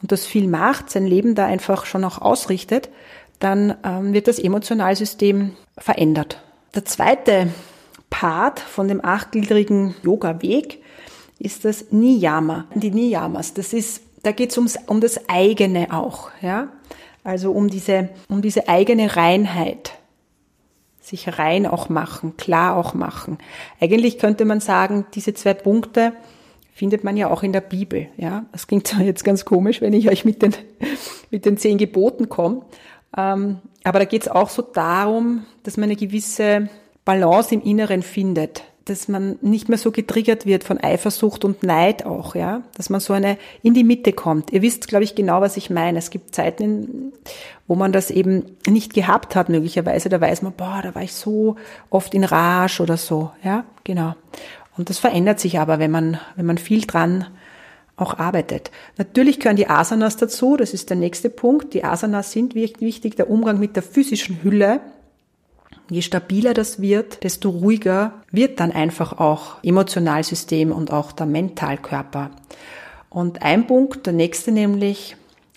und 0.00 0.12
das 0.12 0.26
viel 0.26 0.48
macht, 0.48 0.90
sein 0.90 1.06
Leben 1.06 1.34
da 1.34 1.46
einfach 1.46 1.84
schon 1.84 2.04
auch 2.04 2.20
ausrichtet, 2.20 2.88
dann 3.38 3.76
ähm, 3.84 4.12
wird 4.12 4.28
das 4.28 4.38
Emotionalsystem 4.38 5.52
verändert. 5.76 6.42
Der 6.74 6.84
zweite 6.84 7.48
Part 8.10 8.60
von 8.60 8.88
dem 8.88 9.04
achtgliedrigen 9.04 9.94
Yoga-Weg 10.02 10.82
ist 11.38 11.64
das 11.64 11.90
Niyama, 11.90 12.66
die 12.74 12.90
Niyamas. 12.90 13.54
Das 13.54 13.72
ist, 13.72 14.02
da 14.22 14.32
geht 14.32 14.56
es 14.56 14.58
um 14.86 15.00
das 15.00 15.28
eigene 15.28 15.92
auch, 15.92 16.30
ja. 16.42 16.68
Also 17.22 17.52
um 17.52 17.68
diese, 17.68 18.08
um 18.28 18.42
diese 18.42 18.68
eigene 18.68 19.16
Reinheit. 19.16 19.92
Sich 21.00 21.38
rein 21.38 21.66
auch 21.66 21.88
machen, 21.88 22.36
klar 22.36 22.76
auch 22.76 22.94
machen. 22.94 23.38
Eigentlich 23.80 24.18
könnte 24.18 24.44
man 24.44 24.60
sagen, 24.60 25.06
diese 25.14 25.34
zwei 25.34 25.54
Punkte 25.54 26.12
findet 26.72 27.04
man 27.04 27.16
ja 27.16 27.28
auch 27.28 27.42
in 27.42 27.52
der 27.52 27.62
Bibel, 27.62 28.08
ja. 28.16 28.44
Das 28.52 28.66
klingt 28.66 28.86
zwar 28.86 29.02
jetzt 29.02 29.24
ganz 29.24 29.44
komisch, 29.44 29.80
wenn 29.80 29.92
ich 29.92 30.08
euch 30.08 30.24
mit 30.24 30.42
den, 30.42 30.54
mit 31.30 31.44
den 31.44 31.56
zehn 31.56 31.78
Geboten 31.78 32.28
komme. 32.28 32.62
Ähm, 33.16 33.58
aber 33.84 33.98
da 33.98 34.04
geht 34.04 34.22
es 34.22 34.28
auch 34.28 34.50
so 34.50 34.62
darum, 34.62 35.46
dass 35.62 35.76
man 35.76 35.84
eine 35.84 35.96
gewisse 35.96 36.68
Balance 37.04 37.54
im 37.54 37.62
Inneren 37.62 38.02
findet 38.02 38.62
dass 38.84 39.08
man 39.08 39.38
nicht 39.42 39.68
mehr 39.68 39.78
so 39.78 39.90
getriggert 39.90 40.46
wird 40.46 40.64
von 40.64 40.78
Eifersucht 40.78 41.44
und 41.44 41.62
Neid 41.62 42.06
auch, 42.06 42.34
ja, 42.34 42.62
dass 42.76 42.90
man 42.90 43.00
so 43.00 43.12
eine 43.12 43.38
in 43.62 43.74
die 43.74 43.84
Mitte 43.84 44.12
kommt. 44.12 44.52
Ihr 44.52 44.62
wisst, 44.62 44.88
glaube 44.88 45.04
ich, 45.04 45.14
genau, 45.14 45.40
was 45.40 45.56
ich 45.56 45.70
meine. 45.70 45.98
Es 45.98 46.10
gibt 46.10 46.34
Zeiten, 46.34 47.12
wo 47.66 47.74
man 47.74 47.92
das 47.92 48.10
eben 48.10 48.56
nicht 48.66 48.94
gehabt 48.94 49.36
hat, 49.36 49.48
möglicherweise. 49.48 50.08
Da 50.08 50.20
weiß 50.20 50.42
man, 50.42 50.52
boah, 50.52 50.80
da 50.82 50.94
war 50.94 51.02
ich 51.02 51.12
so 51.12 51.56
oft 51.90 52.14
in 52.14 52.24
Rage 52.24 52.82
oder 52.82 52.96
so, 52.96 53.30
ja, 53.44 53.64
genau. 53.84 54.14
Und 54.76 54.90
das 54.90 54.98
verändert 54.98 55.40
sich 55.40 55.58
aber, 55.58 55.78
wenn 55.78 55.90
man, 55.90 56.18
wenn 56.36 56.46
man 56.46 56.58
viel 56.58 56.82
dran 56.86 57.26
auch 57.96 58.18
arbeitet. 58.18 58.70
Natürlich 58.96 59.38
gehören 59.38 59.56
die 59.56 59.68
Asanas 59.68 60.16
dazu, 60.16 60.56
das 60.56 60.72
ist 60.72 60.88
der 60.88 60.96
nächste 60.96 61.28
Punkt. 61.28 61.74
Die 61.74 61.84
Asanas 61.84 62.32
sind 62.32 62.54
wichtig, 62.54 63.16
der 63.16 63.28
Umgang 63.28 63.58
mit 63.58 63.76
der 63.76 63.82
physischen 63.82 64.42
Hülle, 64.42 64.80
Je 65.90 66.02
stabiler 66.02 66.54
das 66.54 66.80
wird, 66.80 67.24
desto 67.24 67.50
ruhiger 67.50 68.12
wird 68.30 68.60
dann 68.60 68.70
einfach 68.70 69.18
auch 69.18 69.62
Emotionalsystem 69.64 70.70
und 70.70 70.92
auch 70.92 71.10
der 71.10 71.26
Mentalkörper. 71.26 72.30
Und 73.08 73.42
ein 73.42 73.66
Punkt, 73.66 74.06
der 74.06 74.12
nächste 74.12 74.52
nämlich 74.52 75.16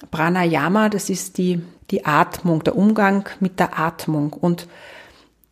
Pranayama, 0.10 0.90
das 0.90 1.12
ist 1.12 1.38
die, 1.38 1.62
die 1.92 2.06
Atmung, 2.06 2.64
der 2.64 2.76
Umgang 2.76 3.30
mit 3.40 3.60
der 3.60 3.80
Atmung. 3.80 4.34
Und 4.34 4.68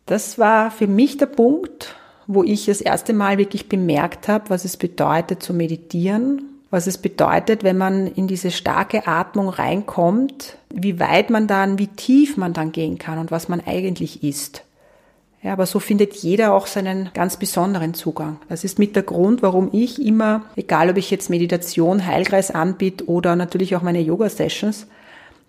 das 0.06 0.36
war 0.36 0.72
für 0.72 0.88
mich 0.88 1.16
der 1.16 1.26
Punkt, 1.26 1.94
wo 2.26 2.42
ich 2.42 2.66
das 2.66 2.80
erste 2.80 3.12
Mal 3.12 3.38
wirklich 3.38 3.68
bemerkt 3.68 4.26
habe, 4.26 4.50
was 4.50 4.64
es 4.64 4.76
bedeutet 4.76 5.44
zu 5.44 5.54
meditieren, 5.54 6.42
was 6.70 6.88
es 6.88 6.98
bedeutet, 6.98 7.62
wenn 7.62 7.78
man 7.78 8.08
in 8.08 8.26
diese 8.26 8.50
starke 8.50 9.06
Atmung 9.06 9.48
reinkommt, 9.48 10.56
wie 10.70 10.98
weit 10.98 11.30
man 11.30 11.46
dann, 11.46 11.78
wie 11.78 11.86
tief 11.86 12.36
man 12.36 12.52
dann 12.52 12.72
gehen 12.72 12.98
kann 12.98 13.18
und 13.18 13.30
was 13.30 13.48
man 13.48 13.60
eigentlich 13.64 14.24
ist. 14.24 14.64
Ja, 15.42 15.52
aber 15.54 15.66
so 15.66 15.80
findet 15.80 16.14
jeder 16.14 16.54
auch 16.54 16.68
seinen 16.68 17.10
ganz 17.14 17.36
besonderen 17.36 17.94
Zugang. 17.94 18.38
Das 18.48 18.62
ist 18.62 18.78
mit 18.78 18.94
der 18.94 19.02
Grund, 19.02 19.42
warum 19.42 19.70
ich 19.72 20.00
immer, 20.00 20.44
egal 20.54 20.90
ob 20.90 20.96
ich 20.96 21.10
jetzt 21.10 21.30
Meditation, 21.30 22.06
Heilkreis 22.06 22.52
anbiete 22.52 23.08
oder 23.08 23.34
natürlich 23.34 23.74
auch 23.74 23.82
meine 23.82 24.00
Yoga-Sessions, 24.00 24.86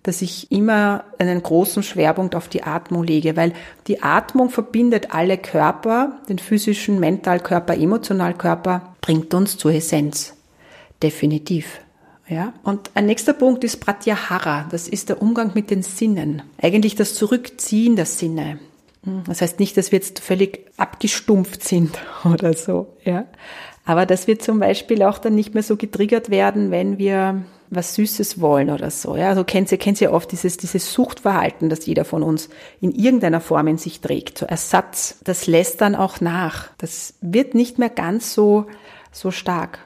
dass 0.02 0.20
ich 0.20 0.50
immer 0.50 1.04
einen 1.18 1.40
großen 1.40 1.84
Schwerpunkt 1.84 2.34
auf 2.34 2.48
die 2.48 2.64
Atmung 2.64 3.04
lege, 3.04 3.36
weil 3.36 3.52
die 3.86 4.02
Atmung 4.02 4.50
verbindet 4.50 5.14
alle 5.14 5.38
Körper, 5.38 6.18
den 6.28 6.38
physischen, 6.38 6.98
Mentalkörper, 6.98 7.74
Emotionalkörper, 7.76 8.96
bringt 9.00 9.32
uns 9.32 9.56
zur 9.56 9.72
Essenz. 9.72 10.34
Definitiv. 11.02 11.80
Ja? 12.28 12.52
Und 12.64 12.90
ein 12.94 13.06
nächster 13.06 13.32
Punkt 13.32 13.62
ist 13.62 13.78
Pratyahara. 13.78 14.66
Das 14.70 14.88
ist 14.88 15.08
der 15.08 15.22
Umgang 15.22 15.52
mit 15.54 15.70
den 15.70 15.82
Sinnen. 15.82 16.42
Eigentlich 16.60 16.96
das 16.96 17.14
Zurückziehen 17.14 17.96
der 17.96 18.06
Sinne. 18.06 18.58
Das 19.26 19.40
heißt 19.40 19.60
nicht, 19.60 19.76
dass 19.76 19.92
wir 19.92 19.98
jetzt 19.98 20.20
völlig 20.20 20.66
abgestumpft 20.76 21.62
sind 21.64 21.98
oder 22.24 22.54
so, 22.54 22.96
ja. 23.04 23.26
Aber 23.84 24.06
dass 24.06 24.26
wir 24.26 24.38
zum 24.38 24.60
Beispiel 24.60 25.02
auch 25.02 25.18
dann 25.18 25.34
nicht 25.34 25.52
mehr 25.52 25.62
so 25.62 25.76
getriggert 25.76 26.30
werden, 26.30 26.70
wenn 26.70 26.96
wir 26.96 27.44
was 27.70 27.94
Süßes 27.94 28.40
wollen 28.40 28.70
oder 28.70 28.90
so. 28.90 29.16
Ja, 29.16 29.28
also 29.28 29.44
kennt 29.44 29.70
ihr, 29.72 29.78
kennt 29.78 30.00
ihr 30.00 30.12
oft 30.12 30.30
dieses, 30.32 30.56
dieses 30.56 30.92
Suchtverhalten, 30.92 31.68
das 31.68 31.84
jeder 31.86 32.04
von 32.04 32.22
uns 32.22 32.48
in 32.80 32.92
irgendeiner 32.92 33.40
Form 33.40 33.66
in 33.66 33.78
sich 33.78 34.00
trägt. 34.00 34.38
So 34.38 34.46
Ersatz. 34.46 35.18
Das 35.24 35.46
lässt 35.46 35.80
dann 35.80 35.94
auch 35.94 36.20
nach. 36.20 36.68
Das 36.78 37.14
wird 37.20 37.54
nicht 37.54 37.78
mehr 37.78 37.90
ganz 37.90 38.34
so, 38.34 38.66
so 39.12 39.30
stark. 39.30 39.80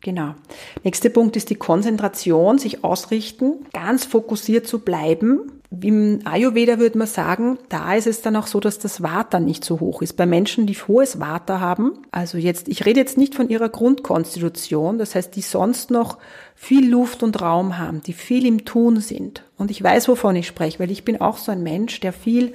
Genau. 0.00 0.34
Nächster 0.82 1.10
Punkt 1.10 1.36
ist 1.36 1.48
die 1.50 1.54
Konzentration, 1.54 2.58
sich 2.58 2.82
ausrichten, 2.82 3.66
ganz 3.72 4.04
fokussiert 4.04 4.66
zu 4.66 4.80
bleiben. 4.80 5.61
Im 5.80 6.20
Ayurveda 6.24 6.78
würde 6.78 6.98
man 6.98 7.06
sagen, 7.06 7.58
da 7.68 7.94
ist 7.94 8.06
es 8.06 8.20
dann 8.20 8.36
auch 8.36 8.46
so, 8.46 8.60
dass 8.60 8.78
das 8.78 9.02
Vata 9.02 9.40
nicht 9.40 9.64
so 9.64 9.80
hoch 9.80 10.02
ist. 10.02 10.16
Bei 10.16 10.26
Menschen, 10.26 10.66
die 10.66 10.74
hohes 10.74 11.18
Vata 11.18 11.60
haben, 11.60 11.92
also 12.10 12.36
jetzt, 12.36 12.68
ich 12.68 12.84
rede 12.84 13.00
jetzt 13.00 13.16
nicht 13.16 13.34
von 13.34 13.48
ihrer 13.48 13.70
Grundkonstitution, 13.70 14.98
das 14.98 15.14
heißt, 15.14 15.34
die 15.34 15.40
sonst 15.40 15.90
noch 15.90 16.18
viel 16.54 16.90
Luft 16.90 17.22
und 17.22 17.40
Raum 17.40 17.78
haben, 17.78 18.02
die 18.02 18.12
viel 18.12 18.44
im 18.44 18.64
Tun 18.64 19.00
sind. 19.00 19.44
Und 19.56 19.70
ich 19.70 19.82
weiß, 19.82 20.08
wovon 20.08 20.36
ich 20.36 20.46
spreche, 20.46 20.78
weil 20.78 20.90
ich 20.90 21.04
bin 21.04 21.20
auch 21.20 21.38
so 21.38 21.52
ein 21.52 21.62
Mensch, 21.62 22.00
der 22.00 22.12
viel 22.12 22.54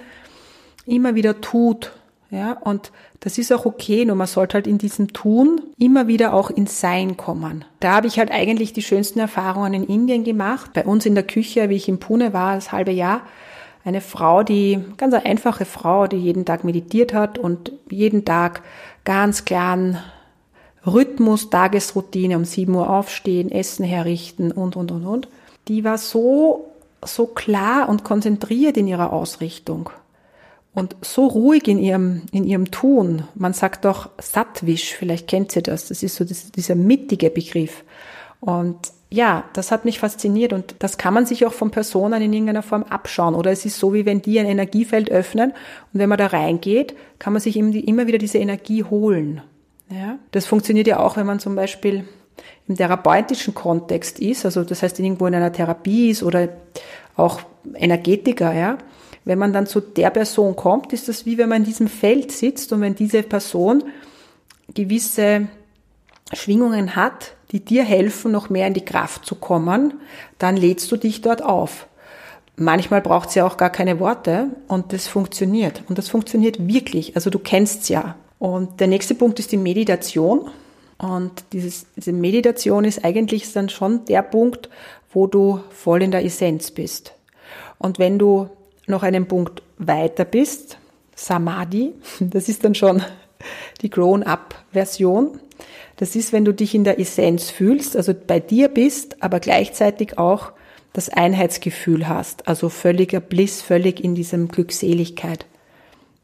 immer 0.86 1.16
wieder 1.16 1.42
tut, 1.42 1.94
ja, 2.30 2.54
und 2.54 2.92
das 3.22 3.38
ist 3.38 3.54
auch 3.54 3.66
okay, 3.66 4.04
nur 4.04 4.16
man 4.16 4.28
sollte 4.28 4.56
halt 4.56 4.68
in 4.68 4.78
diesem 4.78 5.14
Tun 5.14 5.62
immer 5.80 6.08
wieder 6.08 6.34
auch 6.34 6.50
ins 6.50 6.82
Sein 6.82 7.16
kommen. 7.16 7.64
Da 7.80 7.94
habe 7.94 8.08
ich 8.08 8.20
halt 8.20 8.32
eigentlich 8.32 8.74
die 8.74 8.82
schönsten 8.82 9.20
Erfahrungen 9.20 9.74
in 9.74 9.84
Indien 9.86 10.24
gemacht. 10.26 10.74
Bei 10.74 10.84
uns 10.84 11.06
in 11.06 11.16
der 11.16 11.24
Küche, 11.26 11.70
wie 11.70 11.76
ich 11.76 11.88
in 11.88 12.00
Pune 12.00 12.34
war, 12.34 12.56
das 12.56 12.74
halbe 12.74 12.92
Jahr, 12.92 13.22
eine 13.86 14.02
Frau, 14.02 14.44
die, 14.44 14.80
ganz 14.98 15.14
eine 15.14 15.26
einfache 15.26 15.64
Frau, 15.64 16.08
die 16.08 16.18
jeden 16.18 16.44
Tag 16.44 16.66
meditiert 16.66 17.14
hat 17.14 17.38
und 17.38 17.72
jeden 17.90 18.26
Tag 18.26 18.62
ganz 19.06 19.46
klaren 19.46 19.98
Rhythmus, 20.86 21.50
Tagesroutine, 21.50 22.36
um 22.36 22.44
7 22.44 22.76
Uhr 22.76 22.90
aufstehen, 22.90 23.50
Essen 23.50 23.86
herrichten 23.86 24.52
und, 24.52 24.76
und, 24.76 24.92
und, 24.92 25.06
und. 25.06 25.30
Die 25.70 25.86
war 25.86 25.98
so, 25.98 26.72
so 27.06 27.28
klar 27.28 27.88
und 27.88 28.04
konzentriert 28.04 28.76
in 28.76 28.88
ihrer 28.88 29.14
Ausrichtung 29.14 29.90
und 30.78 30.96
so 31.02 31.26
ruhig 31.26 31.68
in 31.68 31.80
ihrem, 31.80 32.22
in 32.32 32.44
ihrem 32.44 32.70
Tun. 32.70 33.24
Man 33.34 33.54
sagt 33.54 33.84
doch 33.84 34.12
Sattwisch, 34.22 34.94
vielleicht 34.94 35.28
kennt 35.28 35.56
ihr 35.56 35.64
das. 35.64 35.88
Das 35.88 36.04
ist 36.04 36.16
so 36.16 36.24
das, 36.24 36.52
dieser 36.52 36.76
mittige 36.76 37.32
Begriff. 37.32 37.84
Und 38.42 38.78
ja, 39.10 39.46
das 39.54 39.72
hat 39.72 39.86
mich 39.86 39.98
fasziniert 39.98 40.54
und 40.54 40.76
das 40.78 41.00
kann 41.00 41.16
man 41.16 41.26
sich 41.26 41.48
auch 41.48 41.54
von 41.54 41.72
Personen 41.72 42.22
in 42.22 42.32
irgendeiner 42.32 42.62
Form 42.62 42.84
abschauen. 42.84 43.34
Oder 43.34 43.50
es 43.52 43.66
ist 43.66 43.80
so, 43.80 43.92
wie 43.96 44.06
wenn 44.06 44.22
die 44.22 44.40
ein 44.40 44.46
Energiefeld 44.46 45.10
öffnen 45.10 45.50
und 45.94 46.00
wenn 46.00 46.10
man 46.10 46.20
da 46.20 46.28
reingeht, 46.28 46.96
kann 47.18 47.34
man 47.34 47.42
sich 47.42 47.58
immer 47.58 48.06
wieder 48.06 48.20
diese 48.20 48.38
Energie 48.38 48.84
holen. 48.84 49.42
Ja, 49.90 50.20
das 50.30 50.46
funktioniert 50.46 50.86
ja 50.86 51.00
auch, 51.00 51.18
wenn 51.18 51.26
man 51.26 51.40
zum 51.40 51.56
Beispiel 51.56 52.04
im 52.68 52.76
therapeutischen 52.76 53.56
Kontext 53.56 54.20
ist, 54.20 54.46
also 54.46 54.64
das 54.64 54.84
heißt 54.84 55.00
irgendwo 55.00 55.26
in 55.26 55.34
einer 55.34 55.52
Therapie 55.52 56.12
ist 56.12 56.22
oder 56.22 56.50
auch 57.16 57.42
Energetiker, 57.74 58.54
ja, 58.54 58.78
wenn 59.28 59.40
man 59.40 59.52
dann 59.52 59.68
zu 59.68 59.82
der 59.82 60.10
Person 60.10 60.56
kommt, 60.56 60.94
ist 60.94 61.10
das 61.10 61.26
wie 61.26 61.38
wenn 61.38 61.50
man 61.50 61.64
in 61.64 61.66
diesem 61.66 61.90
Feld 61.90 62.32
sitzt 62.32 62.72
und 62.72 62.80
wenn 62.80 62.96
diese 62.96 63.24
Person 63.24 63.84
gewisse 64.74 65.50
Schwingungen 66.32 66.96
hat, 66.96 67.34
die 67.52 67.60
dir 67.60 67.84
helfen, 67.84 68.32
noch 68.32 68.50
mehr 68.50 68.68
in 68.68 68.74
die 68.74 68.86
Kraft 68.86 69.26
zu 69.26 69.36
kommen, 69.36 69.96
dann 70.38 70.56
lädst 70.56 70.90
du 70.92 70.96
dich 70.96 71.22
dort 71.22 71.44
auf. 71.44 71.88
Manchmal 72.56 73.02
braucht 73.02 73.30
es 73.30 73.36
ja 73.36 73.46
auch 73.46 73.58
gar 73.58 73.70
keine 73.70 74.00
Worte 74.00 74.48
und 74.70 74.94
das 74.94 75.08
funktioniert. 75.08 75.84
Und 75.90 75.98
das 75.98 76.08
funktioniert 76.08 76.66
wirklich. 76.66 77.16
Also 77.16 77.30
du 77.30 77.38
kennst 77.38 77.90
ja. 77.90 78.16
Und 78.40 78.80
der 78.80 78.88
nächste 78.88 79.14
Punkt 79.14 79.40
ist 79.40 79.52
die 79.52 79.58
Meditation. 79.58 80.50
Und 80.98 81.44
dieses, 81.52 81.86
diese 81.98 82.14
Meditation 82.14 82.86
ist 82.86 83.04
eigentlich 83.04 83.52
dann 83.52 83.68
schon 83.68 84.06
der 84.06 84.22
Punkt, 84.22 84.70
wo 85.12 85.28
du 85.28 85.60
voll 85.70 86.02
in 86.02 86.12
der 86.12 86.24
Essenz 86.24 86.72
bist. 86.72 87.14
Und 87.78 88.00
wenn 88.00 88.18
du 88.18 88.50
noch 88.88 89.04
einen 89.04 89.28
Punkt 89.28 89.62
weiter 89.78 90.26
bist, 90.26 90.78
Samadhi, 91.16 91.94
das 92.20 92.50
ist 92.50 92.64
dann 92.64 92.76
schon 92.76 93.04
die 93.82 93.90
Grown-up-Version. 93.90 95.40
Das 95.98 96.16
ist, 96.16 96.32
wenn 96.32 96.46
du 96.46 96.54
dich 96.54 96.76
in 96.76 96.84
der 96.84 97.00
Essenz 97.00 97.50
fühlst, 97.50 97.96
also 97.96 98.14
bei 98.14 98.40
dir 98.40 98.68
bist, 98.68 99.22
aber 99.22 99.40
gleichzeitig 99.40 100.18
auch 100.18 100.52
das 100.94 101.10
Einheitsgefühl 101.10 102.08
hast, 102.08 102.48
also 102.48 102.70
völliger 102.70 103.20
Bliss, 103.20 103.62
völlig 103.62 104.04
in 104.04 104.16
diesem 104.16 104.48
Glückseligkeit. 104.48 105.46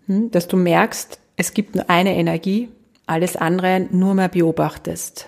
Hm? 0.08 0.32
Dass 0.32 0.48
du 0.48 0.58
merkst, 0.58 1.20
es 1.36 1.54
gibt 1.54 1.76
nur 1.76 1.90
eine 1.90 2.16
Energie, 2.16 2.70
alles 3.06 3.36
andere 3.36 3.88
nur 3.92 4.14
mehr 4.14 4.30
beobachtest. 4.30 5.28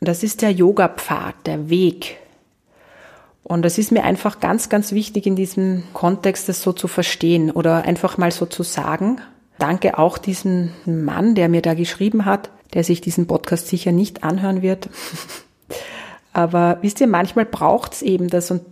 Das 0.00 0.22
ist 0.22 0.42
der 0.42 0.50
Yoga-Pfad, 0.50 1.46
der 1.46 1.70
Weg. 1.70 2.18
Und 3.46 3.62
das 3.62 3.78
ist 3.78 3.92
mir 3.92 4.02
einfach 4.02 4.40
ganz, 4.40 4.68
ganz 4.68 4.90
wichtig 4.90 5.24
in 5.24 5.36
diesem 5.36 5.84
Kontext, 5.92 6.48
das 6.48 6.62
so 6.62 6.72
zu 6.72 6.88
verstehen 6.88 7.52
oder 7.52 7.84
einfach 7.84 8.18
mal 8.18 8.32
so 8.32 8.44
zu 8.44 8.64
sagen. 8.64 9.20
Danke 9.60 9.98
auch 9.98 10.18
diesem 10.18 10.70
Mann, 10.84 11.36
der 11.36 11.48
mir 11.48 11.62
da 11.62 11.74
geschrieben 11.74 12.24
hat, 12.24 12.50
der 12.74 12.82
sich 12.82 13.00
diesen 13.00 13.28
Podcast 13.28 13.68
sicher 13.68 13.92
nicht 13.92 14.24
anhören 14.24 14.62
wird. 14.62 14.90
Aber 16.32 16.78
wisst 16.82 17.00
ihr, 17.00 17.06
manchmal 17.06 17.44
braucht 17.44 17.94
es 17.94 18.02
eben 18.02 18.28
das 18.28 18.50
und 18.50 18.62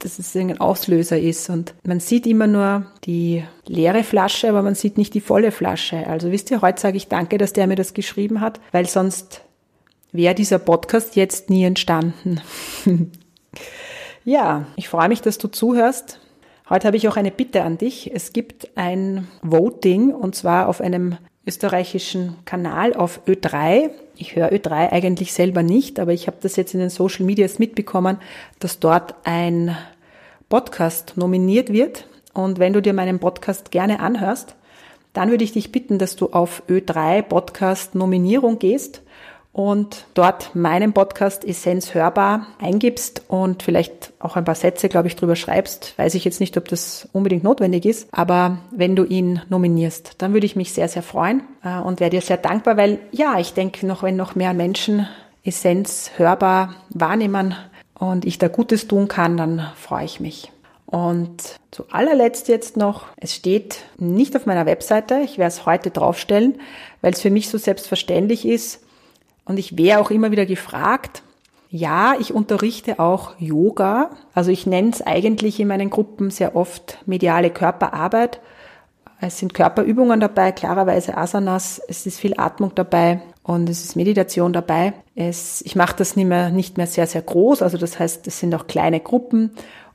dass 0.00 0.18
es 0.18 0.36
ein 0.36 0.60
Auslöser 0.60 1.18
ist. 1.18 1.48
Und 1.48 1.74
man 1.82 2.00
sieht 2.00 2.26
immer 2.26 2.46
nur 2.46 2.84
die 3.04 3.44
leere 3.66 4.04
Flasche, 4.04 4.48
aber 4.48 4.62
man 4.62 4.74
sieht 4.74 4.98
nicht 4.98 5.14
die 5.14 5.20
volle 5.20 5.52
Flasche. 5.52 6.08
Also 6.08 6.32
wisst 6.32 6.50
ihr, 6.50 6.60
heute 6.60 6.80
sage 6.80 6.96
ich 6.96 7.06
danke, 7.06 7.38
dass 7.38 7.52
der 7.52 7.68
mir 7.68 7.76
das 7.76 7.94
geschrieben 7.94 8.40
hat, 8.40 8.60
weil 8.72 8.86
sonst 8.86 9.42
wäre 10.10 10.34
dieser 10.34 10.58
Podcast 10.58 11.14
jetzt 11.14 11.50
nie 11.50 11.64
entstanden. 11.64 12.40
ja, 14.24 14.66
ich 14.76 14.88
freue 14.88 15.08
mich, 15.08 15.20
dass 15.20 15.38
du 15.38 15.48
zuhörst. 15.48 16.20
Heute 16.68 16.86
habe 16.86 16.96
ich 16.96 17.08
auch 17.08 17.16
eine 17.16 17.30
Bitte 17.30 17.62
an 17.62 17.78
dich. 17.78 18.12
Es 18.14 18.32
gibt 18.32 18.70
ein 18.76 19.28
Voting 19.42 20.12
und 20.12 20.34
zwar 20.34 20.68
auf 20.68 20.80
einem 20.80 21.16
österreichischen 21.46 22.36
Kanal 22.44 22.94
auf 22.94 23.20
Ö3. 23.26 23.90
Ich 24.16 24.36
höre 24.36 24.52
Ö3 24.52 24.92
eigentlich 24.92 25.32
selber 25.32 25.62
nicht, 25.62 25.98
aber 25.98 26.12
ich 26.12 26.28
habe 26.28 26.36
das 26.40 26.56
jetzt 26.56 26.74
in 26.74 26.80
den 26.80 26.90
Social 26.90 27.26
Medias 27.26 27.58
mitbekommen, 27.58 28.18
dass 28.60 28.78
dort 28.78 29.14
ein 29.24 29.76
Podcast 30.48 31.14
nominiert 31.16 31.72
wird. 31.72 32.06
Und 32.32 32.58
wenn 32.58 32.72
du 32.72 32.80
dir 32.80 32.92
meinen 32.92 33.18
Podcast 33.18 33.70
gerne 33.70 34.00
anhörst, 34.00 34.54
dann 35.12 35.30
würde 35.30 35.44
ich 35.44 35.52
dich 35.52 35.72
bitten, 35.72 35.98
dass 35.98 36.16
du 36.16 36.30
auf 36.30 36.62
Ö3 36.68 37.22
Podcast 37.22 37.94
Nominierung 37.94 38.58
gehst 38.58 39.02
und 39.52 40.06
dort 40.14 40.54
meinen 40.54 40.94
Podcast 40.94 41.44
Essenz 41.44 41.92
hörbar 41.94 42.46
eingibst 42.58 43.22
und 43.28 43.62
vielleicht 43.62 44.12
auch 44.18 44.36
ein 44.36 44.44
paar 44.44 44.54
Sätze, 44.54 44.88
glaube 44.88 45.08
ich, 45.08 45.16
drüber 45.16 45.36
schreibst. 45.36 45.96
Weiß 45.98 46.14
ich 46.14 46.24
jetzt 46.24 46.40
nicht, 46.40 46.56
ob 46.56 46.68
das 46.68 47.08
unbedingt 47.12 47.44
notwendig 47.44 47.84
ist, 47.84 48.08
aber 48.12 48.58
wenn 48.70 48.96
du 48.96 49.04
ihn 49.04 49.42
nominierst, 49.50 50.14
dann 50.18 50.32
würde 50.32 50.46
ich 50.46 50.56
mich 50.56 50.72
sehr, 50.72 50.88
sehr 50.88 51.02
freuen 51.02 51.42
äh, 51.62 51.78
und 51.78 52.00
wäre 52.00 52.10
dir 52.10 52.22
sehr 52.22 52.38
dankbar, 52.38 52.76
weil 52.76 52.98
ja, 53.10 53.38
ich 53.38 53.52
denke 53.52 53.86
noch, 53.86 54.02
wenn 54.02 54.16
noch 54.16 54.34
mehr 54.34 54.54
Menschen 54.54 55.06
Essenz 55.44 56.12
hörbar 56.16 56.74
wahrnehmen 56.88 57.54
und 57.98 58.24
ich 58.24 58.38
da 58.38 58.48
Gutes 58.48 58.88
tun 58.88 59.08
kann, 59.08 59.36
dann 59.36 59.70
freue 59.76 60.04
ich 60.04 60.18
mich. 60.18 60.50
Und 60.86 61.56
zu 61.70 61.84
allerletzt 61.90 62.48
jetzt 62.48 62.76
noch, 62.76 63.06
es 63.16 63.34
steht 63.34 63.78
nicht 63.96 64.36
auf 64.36 64.44
meiner 64.44 64.66
Webseite, 64.66 65.20
ich 65.24 65.38
werde 65.38 65.48
es 65.48 65.64
heute 65.64 65.90
draufstellen, 65.90 66.60
weil 67.00 67.12
es 67.12 67.22
für 67.22 67.30
mich 67.30 67.48
so 67.48 67.56
selbstverständlich 67.56 68.46
ist, 68.46 68.81
und 69.44 69.58
ich 69.58 69.76
wäre 69.76 70.00
auch 70.00 70.10
immer 70.10 70.30
wieder 70.30 70.46
gefragt, 70.46 71.22
ja, 71.74 72.14
ich 72.20 72.34
unterrichte 72.34 73.00
auch 73.00 73.32
Yoga. 73.38 74.10
Also 74.34 74.50
ich 74.50 74.66
nenne 74.66 74.90
es 74.90 75.00
eigentlich 75.00 75.58
in 75.58 75.68
meinen 75.68 75.88
Gruppen 75.88 76.30
sehr 76.30 76.54
oft 76.54 76.98
mediale 77.06 77.48
Körperarbeit. 77.48 78.40
Es 79.20 79.38
sind 79.38 79.54
Körperübungen 79.54 80.20
dabei, 80.20 80.52
klarerweise 80.52 81.16
Asanas, 81.16 81.80
es 81.88 82.06
ist 82.06 82.20
viel 82.20 82.34
Atmung 82.36 82.72
dabei 82.74 83.22
und 83.42 83.68
es 83.70 83.84
ist 83.84 83.96
Meditation 83.96 84.52
dabei. 84.52 84.92
Es, 85.14 85.62
ich 85.62 85.76
mache 85.76 85.96
das 85.96 86.16
nicht 86.16 86.26
mehr, 86.26 86.50
nicht 86.50 86.76
mehr 86.76 86.88
sehr, 86.88 87.06
sehr 87.06 87.22
groß, 87.22 87.62
also 87.62 87.78
das 87.78 87.98
heißt, 87.98 88.26
es 88.26 88.40
sind 88.40 88.54
auch 88.54 88.66
kleine 88.66 89.00
Gruppen. 89.00 89.52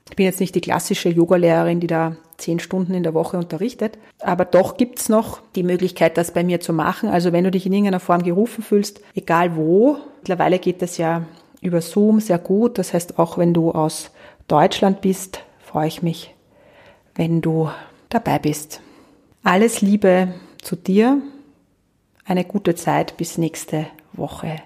Ich 0.09 0.15
bin 0.15 0.25
jetzt 0.25 0.39
nicht 0.39 0.55
die 0.55 0.61
klassische 0.61 1.09
Yogalehrerin, 1.09 1.81
die 1.81 1.87
da 1.87 2.15
zehn 2.37 2.59
Stunden 2.59 2.93
in 2.93 3.03
der 3.03 3.13
Woche 3.13 3.37
unterrichtet. 3.37 3.97
Aber 4.19 4.45
doch 4.45 4.77
gibt 4.77 4.99
es 4.99 5.09
noch 5.09 5.41
die 5.55 5.63
Möglichkeit, 5.63 6.17
das 6.17 6.31
bei 6.31 6.43
mir 6.43 6.59
zu 6.59 6.73
machen. 6.73 7.09
Also 7.09 7.31
wenn 7.31 7.43
du 7.43 7.51
dich 7.51 7.65
in 7.65 7.73
irgendeiner 7.73 7.99
Form 7.99 8.23
gerufen 8.23 8.63
fühlst, 8.63 9.01
egal 9.15 9.55
wo, 9.55 9.97
mittlerweile 10.19 10.59
geht 10.59 10.81
das 10.81 10.97
ja 10.97 11.23
über 11.61 11.81
Zoom 11.81 12.19
sehr 12.19 12.37
gut. 12.37 12.77
Das 12.77 12.93
heißt, 12.93 13.19
auch 13.19 13.37
wenn 13.37 13.53
du 13.53 13.71
aus 13.71 14.11
Deutschland 14.47 15.01
bist, 15.01 15.43
freue 15.59 15.87
ich 15.87 16.03
mich, 16.03 16.33
wenn 17.15 17.41
du 17.41 17.69
dabei 18.09 18.39
bist. 18.39 18.81
Alles 19.43 19.81
Liebe 19.81 20.33
zu 20.61 20.75
dir. 20.75 21.21
Eine 22.25 22.43
gute 22.43 22.75
Zeit 22.75 23.17
bis 23.17 23.37
nächste 23.37 23.87
Woche. 24.13 24.61